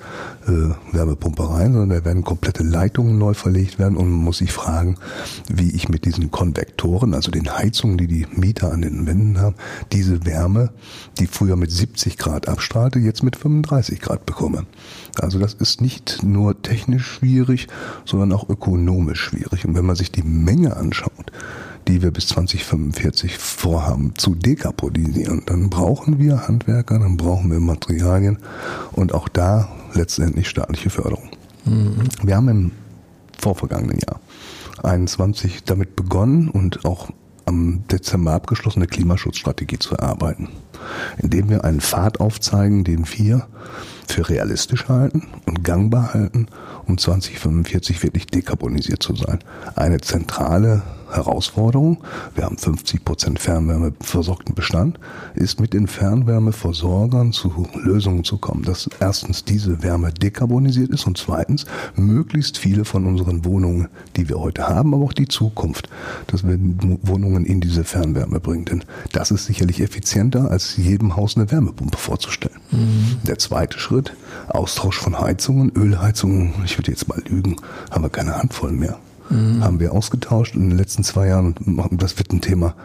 [0.48, 4.54] äh, Wärmepumpe rein, sondern da werden komplette Leitungen neu verlegt werden und man muss sich
[4.54, 4.96] fragen,
[5.50, 9.56] wie ich mit diesen Konvektoren, also den Heizungen, die die Mieter an den Wänden haben,
[9.92, 10.72] diese Wärme,
[11.20, 14.66] die früher mit 70 Grad abstrahlte, jetzt mit 35 Grad bekomme.
[15.20, 17.68] Also das ist nicht nur technisch schwierig,
[18.06, 19.66] sondern auch ökonomisch schwierig.
[19.66, 21.32] Und wenn man sich die Menge anschaut,
[21.88, 28.40] die wir bis 2045 vorhaben zu dekarbonisieren, dann brauchen wir Handwerker, dann brauchen wir Materialien
[28.92, 31.30] und auch da letztendlich staatliche Förderung.
[31.66, 32.04] Mhm.
[32.24, 32.72] Wir haben im
[33.40, 34.20] vorvergangenen Jahr
[34.84, 37.10] 21 damit begonnen und auch
[37.46, 40.50] am Dezember abgeschlossene Klimaschutzstrategie zu erarbeiten,
[41.18, 43.48] indem wir einen Pfad aufzeigen, den wir
[44.08, 46.48] für realistisch halten und gangbar halten,
[46.88, 49.40] um 2045 wirklich dekarbonisiert zu sein.
[49.76, 52.04] Eine zentrale Herausforderung,
[52.36, 55.00] wir haben 50 Prozent Fernwärmeversorgten Bestand,
[55.36, 61.18] ist mit den Fernwärmeversorgern zu Lösungen zu kommen, dass erstens diese Wärme dekarbonisiert ist und
[61.18, 61.66] zweitens
[61.96, 65.90] möglichst viele von unseren Wohnungen, die wir heute haben, aber auch die Zukunft,
[66.28, 66.58] dass wir
[67.04, 68.66] Wohnungen in diese Fernwärme bringen.
[68.66, 72.60] Denn das ist sicherlich effizienter, als jedem Haus eine Wärmepumpe vorzustellen.
[72.72, 73.18] Mhm.
[73.28, 74.14] Der zweite Schritt,
[74.48, 77.58] Austausch von Heizungen, Ölheizungen, ich würde jetzt mal lügen,
[77.92, 79.64] haben wir keine Handvoll mehr mhm.
[79.64, 81.56] haben wir ausgetauscht in den letzten zwei Jahren
[81.92, 82.76] das wird ein Thema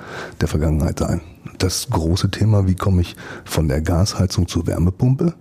[0.40, 1.20] der Vergangenheit sein.
[1.58, 5.34] Das große Thema, wie komme ich von der Gasheizung zur Wärmepumpe?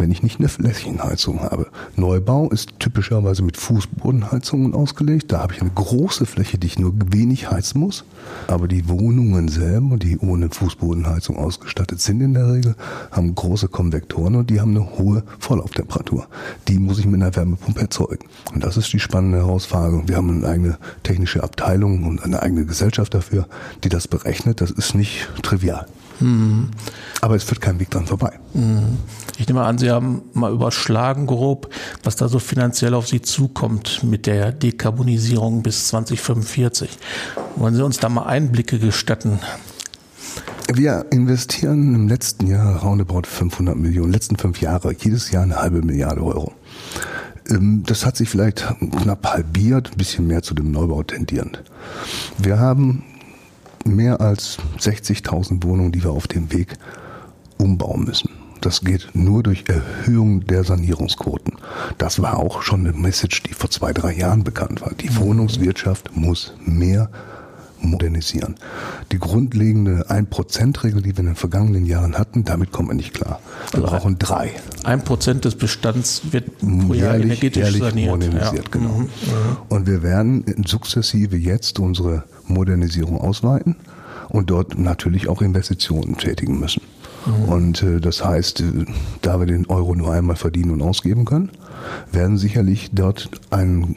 [0.00, 1.68] Wenn ich nicht eine Flächenheizung habe.
[1.96, 5.30] Neubau ist typischerweise mit Fußbodenheizungen ausgelegt.
[5.30, 8.04] Da habe ich eine große Fläche, die ich nur wenig heizen muss.
[8.46, 12.74] Aber die Wohnungen selber, die ohne Fußbodenheizung ausgestattet sind in der Regel,
[13.10, 16.26] haben große Konvektoren und die haben eine hohe Vorlauftemperatur.
[16.68, 18.26] Die muss ich mit einer Wärmepumpe erzeugen.
[18.54, 20.08] Und das ist die spannende Herausforderung.
[20.08, 23.46] Wir haben eine eigene technische Abteilung und eine eigene Gesellschaft dafür,
[23.84, 24.60] die das berechnet.
[24.60, 25.86] Das ist nicht trivial.
[26.20, 26.68] Mhm.
[27.20, 28.38] Aber es führt kein Weg dran vorbei.
[29.38, 34.02] Ich nehme an, Sie haben mal überschlagen grob, was da so finanziell auf Sie zukommt
[34.04, 36.98] mit der Dekarbonisierung bis 2045.
[37.56, 39.40] Wollen Sie uns da mal Einblicke gestatten?
[40.72, 45.82] Wir investieren im letzten Jahr roundabout 500 Millionen, letzten fünf Jahre, jedes Jahr eine halbe
[45.82, 46.52] Milliarde Euro.
[47.48, 51.62] Ähm, das hat sich vielleicht knapp halbiert, ein bisschen mehr zu dem Neubau tendierend.
[52.38, 53.02] Wir haben
[53.84, 56.74] mehr als 60.000 Wohnungen, die wir auf dem Weg
[57.58, 58.30] umbauen müssen.
[58.60, 61.54] Das geht nur durch Erhöhung der Sanierungsquoten.
[61.96, 64.92] Das war auch schon eine Message, die vor zwei, drei Jahren bekannt war.
[64.92, 65.16] Die mhm.
[65.16, 67.10] Wohnungswirtschaft muss mehr
[67.82, 68.56] modernisieren.
[69.12, 73.40] Die grundlegende 1%-Regel, die wir in den vergangenen Jahren hatten, damit kommen wir nicht klar.
[73.70, 74.52] Wir also brauchen drei.
[74.84, 78.10] Ein Prozent des Bestands wird pro Jahr jährlich, energetisch saniert.
[78.10, 78.66] modernisiert.
[78.66, 78.70] Ja.
[78.70, 78.98] Genau.
[78.98, 79.08] Mhm.
[79.70, 83.76] Und wir werden sukzessive jetzt unsere Modernisierung ausweiten
[84.28, 86.82] und dort natürlich auch Investitionen tätigen müssen.
[87.26, 87.44] Mhm.
[87.48, 88.84] Und äh, das heißt, äh,
[89.22, 91.50] da wir den Euro nur einmal verdienen und ausgeben können,
[92.12, 93.96] werden sicherlich dort ein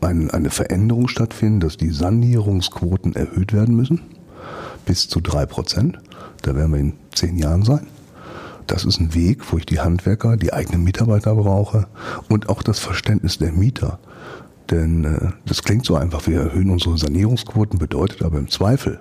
[0.00, 4.02] ein, eine Veränderung stattfinden, dass die Sanierungsquoten erhöht werden müssen,
[4.86, 5.98] bis zu drei Prozent.
[6.42, 7.86] Da werden wir in zehn Jahren sein.
[8.66, 11.86] Das ist ein Weg, wo ich die Handwerker, die eigenen Mitarbeiter brauche
[12.28, 13.98] und auch das Verständnis der Mieter.
[14.70, 19.00] Denn äh, das klingt so einfach, wir erhöhen unsere Sanierungsquoten, bedeutet aber im Zweifel,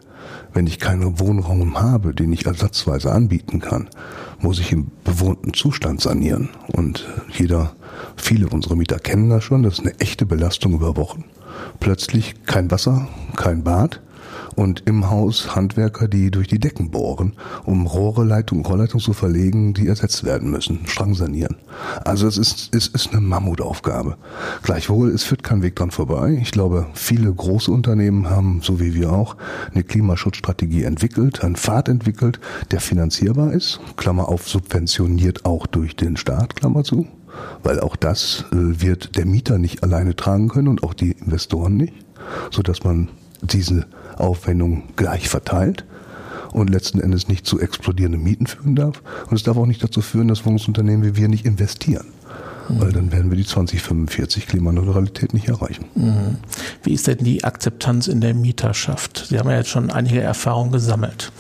[0.54, 3.90] wenn ich keinen Wohnraum habe, den ich ersatzweise anbieten kann,
[4.40, 6.50] muss ich im bewohnten Zustand sanieren.
[6.74, 7.76] Und jeder
[8.16, 9.64] Viele unserer Mieter kennen das schon.
[9.64, 11.24] Das ist eine echte Belastung über Wochen.
[11.80, 14.02] Plötzlich kein Wasser, kein Bad
[14.58, 19.76] und im Haus Handwerker, die durch die Decken bohren, um Rohre, Leitung, Rohrleitung zu verlegen,
[19.76, 21.58] die ersetzt werden müssen, Strang sanieren.
[22.04, 24.18] Also es ist, es ist eine Mammutaufgabe.
[24.64, 26.40] Gleichwohl, es führt kein Weg dran vorbei.
[26.42, 29.38] Ich glaube, viele große Unternehmen haben, so wie wir auch,
[29.74, 32.40] eine Klimaschutzstrategie entwickelt, einen Pfad entwickelt,
[32.72, 37.08] der finanzierbar ist, Klammer auf, subventioniert auch durch den Staat, Klammer zu
[37.62, 41.78] weil auch das äh, wird der Mieter nicht alleine tragen können und auch die Investoren
[41.78, 41.94] nicht,
[42.50, 43.10] so dass man
[43.42, 43.86] diese
[44.20, 45.86] Aufwendung gleich verteilt
[46.52, 49.02] und letzten Endes nicht zu explodierenden Mieten führen darf.
[49.30, 52.08] Und es darf auch nicht dazu führen, dass Wohnungsunternehmen wie wir nicht investieren.
[52.70, 52.82] mhm.
[52.82, 55.86] weil dann werden wir die 2045 Klimaneutralität nicht erreichen.
[55.96, 56.38] Mhm.
[56.84, 59.28] Wie ist denn die Akzeptanz in der Mieterschaft?
[59.30, 61.32] Sie haben ja jetzt schon einige Erfahrungen gesammelt.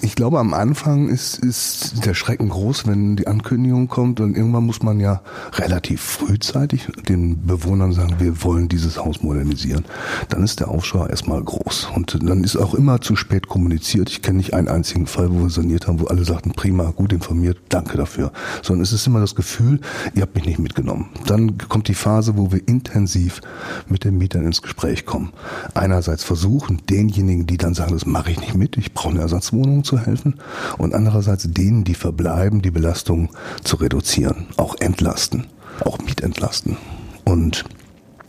[0.00, 4.64] Ich glaube, am Anfang ist, ist der Schrecken groß, wenn die Ankündigung kommt und irgendwann
[4.66, 9.84] muss man ja relativ frühzeitig den Bewohnern sagen, wir wollen dieses Haus modernisieren.
[10.28, 14.10] Dann ist der Aufschrei erstmal groß und dann ist auch immer zu spät kommuniziert.
[14.10, 17.12] Ich kenne nicht einen einzigen Fall, wo wir saniert haben, wo alle sagten, prima, gut
[17.12, 18.32] informiert, danke dafür.
[18.62, 19.80] Sondern es ist immer das Gefühl,
[20.14, 21.08] ihr habt mich nicht mitgenommen.
[21.26, 23.40] Dann kommt die Phase, wo wir intensiv
[23.88, 25.32] mit den Mietern ins Gespräch kommen.
[25.74, 29.67] Einerseits versuchen, denjenigen, die dann sagen, das mache ich nicht mit, ich brauche eine Ersatzwohnung,
[29.68, 30.34] Wohnungen zu helfen
[30.78, 33.28] und andererseits denen, die verbleiben, die Belastung
[33.62, 35.46] zu reduzieren, auch entlasten,
[35.84, 36.78] auch mietentlasten.
[37.24, 37.64] Und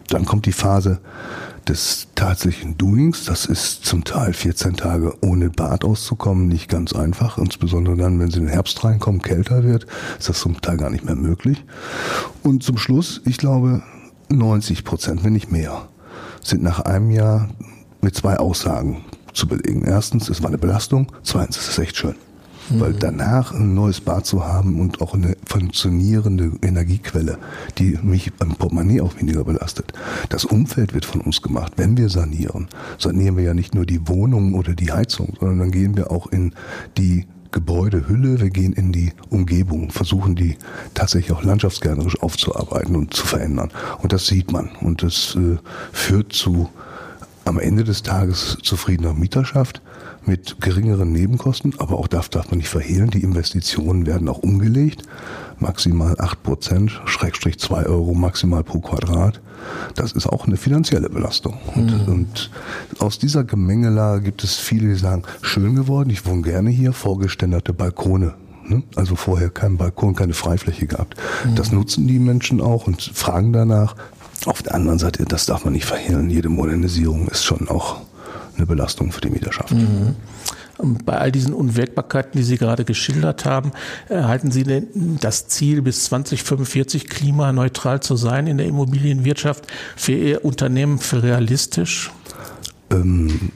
[0.10, 0.99] dann kommt die Phase
[1.67, 3.25] des tatsächlichen Doings.
[3.25, 7.38] Das ist zum Teil 14 Tage ohne Bad auszukommen, nicht ganz einfach.
[7.38, 9.86] Insbesondere dann, wenn sie in den Herbst reinkommen, kälter wird,
[10.17, 11.63] ist das zum Teil gar nicht mehr möglich.
[12.43, 13.84] Und zum Schluss, ich glaube,
[14.30, 15.88] 90 Prozent, wenn nicht mehr,
[16.41, 17.49] sind nach einem Jahr
[18.02, 19.83] mit zwei Aussagen zu belegen.
[19.85, 21.11] Erstens, es war eine Belastung.
[21.23, 22.15] Zweitens, es ist echt schön.
[22.69, 22.79] Mhm.
[22.79, 27.37] Weil danach ein neues Bad zu haben und auch eine funktionierende Energiequelle,
[27.77, 29.93] die mich beim Portemonnaie auch weniger belastet.
[30.29, 31.73] Das Umfeld wird von uns gemacht.
[31.77, 35.71] Wenn wir sanieren, sanieren wir ja nicht nur die Wohnung oder die Heizung, sondern dann
[35.71, 36.53] gehen wir auch in
[36.97, 40.57] die Gebäudehülle, wir gehen in die Umgebung, versuchen die
[40.93, 43.71] tatsächlich auch landschaftsgärtnerisch aufzuarbeiten und zu verändern.
[43.99, 44.69] Und das sieht man.
[44.81, 45.57] Und das äh,
[45.91, 46.69] führt zu
[47.49, 49.81] am Ende des Tages zufriedener Mieterschaft
[50.25, 55.01] mit geringeren Nebenkosten, aber auch das darf man nicht verhehlen, die Investitionen werden auch umgelegt,
[55.57, 59.41] maximal 8 Prozent, Schrägstrich 2 Euro maximal pro Quadrat.
[59.95, 61.57] Das ist auch eine finanzielle Belastung.
[61.75, 62.13] Und, mhm.
[62.13, 62.51] und
[62.99, 67.73] aus dieser Gemengelage gibt es viele, die sagen, schön geworden, ich wohne gerne hier, vorgeständerte
[67.73, 68.35] Balkone
[68.69, 68.83] ne?
[68.95, 71.15] also vorher kein Balkon, keine Freifläche gehabt.
[71.43, 71.55] Mhm.
[71.55, 73.95] Das nutzen die Menschen auch und fragen danach.
[74.45, 78.02] Auf der anderen Seite, das darf man nicht verhehlen, jede Modernisierung ist schon auch
[78.56, 79.71] eine Belastung für die Mieterschaft.
[79.71, 80.15] Mhm.
[81.04, 83.73] Bei all diesen Unwägbarkeiten, die Sie gerade geschildert haben,
[84.10, 90.45] halten Sie denn das Ziel, bis 2045 klimaneutral zu sein in der Immobilienwirtschaft für Ihr
[90.45, 92.12] Unternehmen für realistisch?
[92.91, 93.52] Ähm,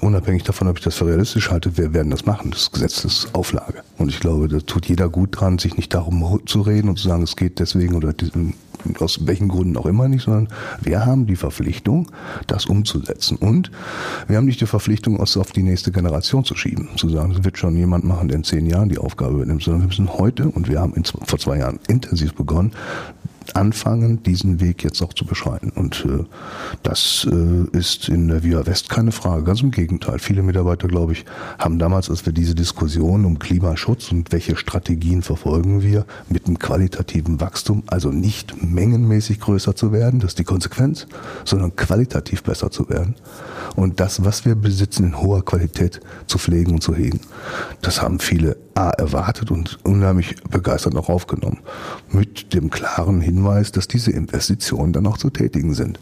[0.00, 2.50] unabhängig davon, ob ich das für realistisch halte, wir werden das machen.
[2.50, 3.82] Das ist Gesetzesauflage.
[3.98, 7.08] Und ich glaube, da tut jeder gut dran, sich nicht darum zu reden und zu
[7.08, 8.14] sagen, es geht deswegen oder
[8.98, 10.48] aus welchen Gründen auch immer nicht, sondern
[10.82, 12.10] wir haben die Verpflichtung,
[12.46, 13.36] das umzusetzen.
[13.36, 13.70] Und
[14.26, 17.44] wir haben nicht die Verpflichtung, uns auf die nächste Generation zu schieben, zu sagen, es
[17.44, 20.48] wird schon jemand machen, der in zehn Jahren die Aufgabe übernimmt, sondern wir müssen heute,
[20.48, 22.72] und wir haben in, vor zwei Jahren intensiv begonnen,
[23.52, 25.70] anfangen, diesen Weg jetzt auch zu beschreiten.
[25.70, 26.24] Und äh,
[26.82, 29.44] das äh, ist in der Via West keine Frage.
[29.44, 30.18] Ganz im Gegenteil.
[30.18, 31.24] Viele Mitarbeiter, glaube ich,
[31.58, 36.58] haben damals, als wir diese Diskussion um Klimaschutz und welche Strategien verfolgen wir mit einem
[36.58, 41.06] qualitativen Wachstum, also nicht mengenmäßig größer zu werden, das ist die Konsequenz,
[41.44, 43.14] sondern qualitativ besser zu werden.
[43.76, 47.20] Und das, was wir besitzen, in hoher Qualität zu pflegen und zu hegen.
[47.82, 51.58] Das haben viele erwartet und unheimlich begeistert auch aufgenommen.
[52.10, 55.98] Mit dem klaren Hinweis, dass diese Investitionen dann auch zu tätigen sind.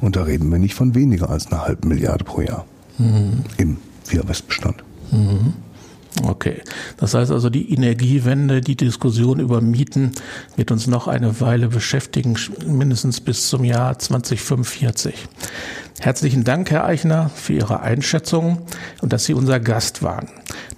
[0.00, 2.64] Und da reden wir nicht von weniger als einer halben Milliarde pro Jahr
[2.98, 3.44] mhm.
[3.56, 4.82] im Via Westbestand.
[5.10, 5.54] Mhm.
[6.24, 6.60] Okay.
[6.98, 10.12] Das heißt also, die Energiewende, die Diskussion über Mieten
[10.56, 15.14] wird uns noch eine Weile beschäftigen, mindestens bis zum Jahr 2045.
[16.00, 18.62] Herzlichen Dank, Herr Eichner, für Ihre Einschätzung
[19.00, 20.28] und dass Sie unser Gast waren.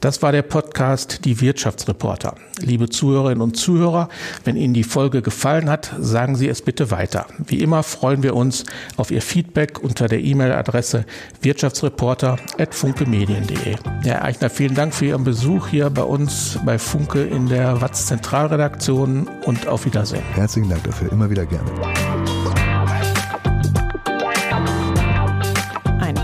[0.01, 2.35] Das war der Podcast Die Wirtschaftsreporter.
[2.61, 4.11] Liebe Zuhörerinnen und Zuhörer,
[4.45, 7.27] wenn Ihnen die Folge gefallen hat, sagen Sie es bitte weiter.
[7.39, 8.65] Wie immer freuen wir uns
[8.97, 11.07] auf Ihr Feedback unter der E-Mail-Adresse
[11.41, 13.77] wirtschaftsreporter.funkemedien.de.
[14.03, 18.05] Herr Eichner, vielen Dank für Ihren Besuch hier bei uns bei Funke in der Watz
[18.07, 20.23] Zentralredaktion und auf Wiedersehen.
[20.35, 21.65] Herzlichen Dank dafür, immer wieder gerne.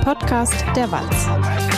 [0.05, 1.70] Podcast der Walz.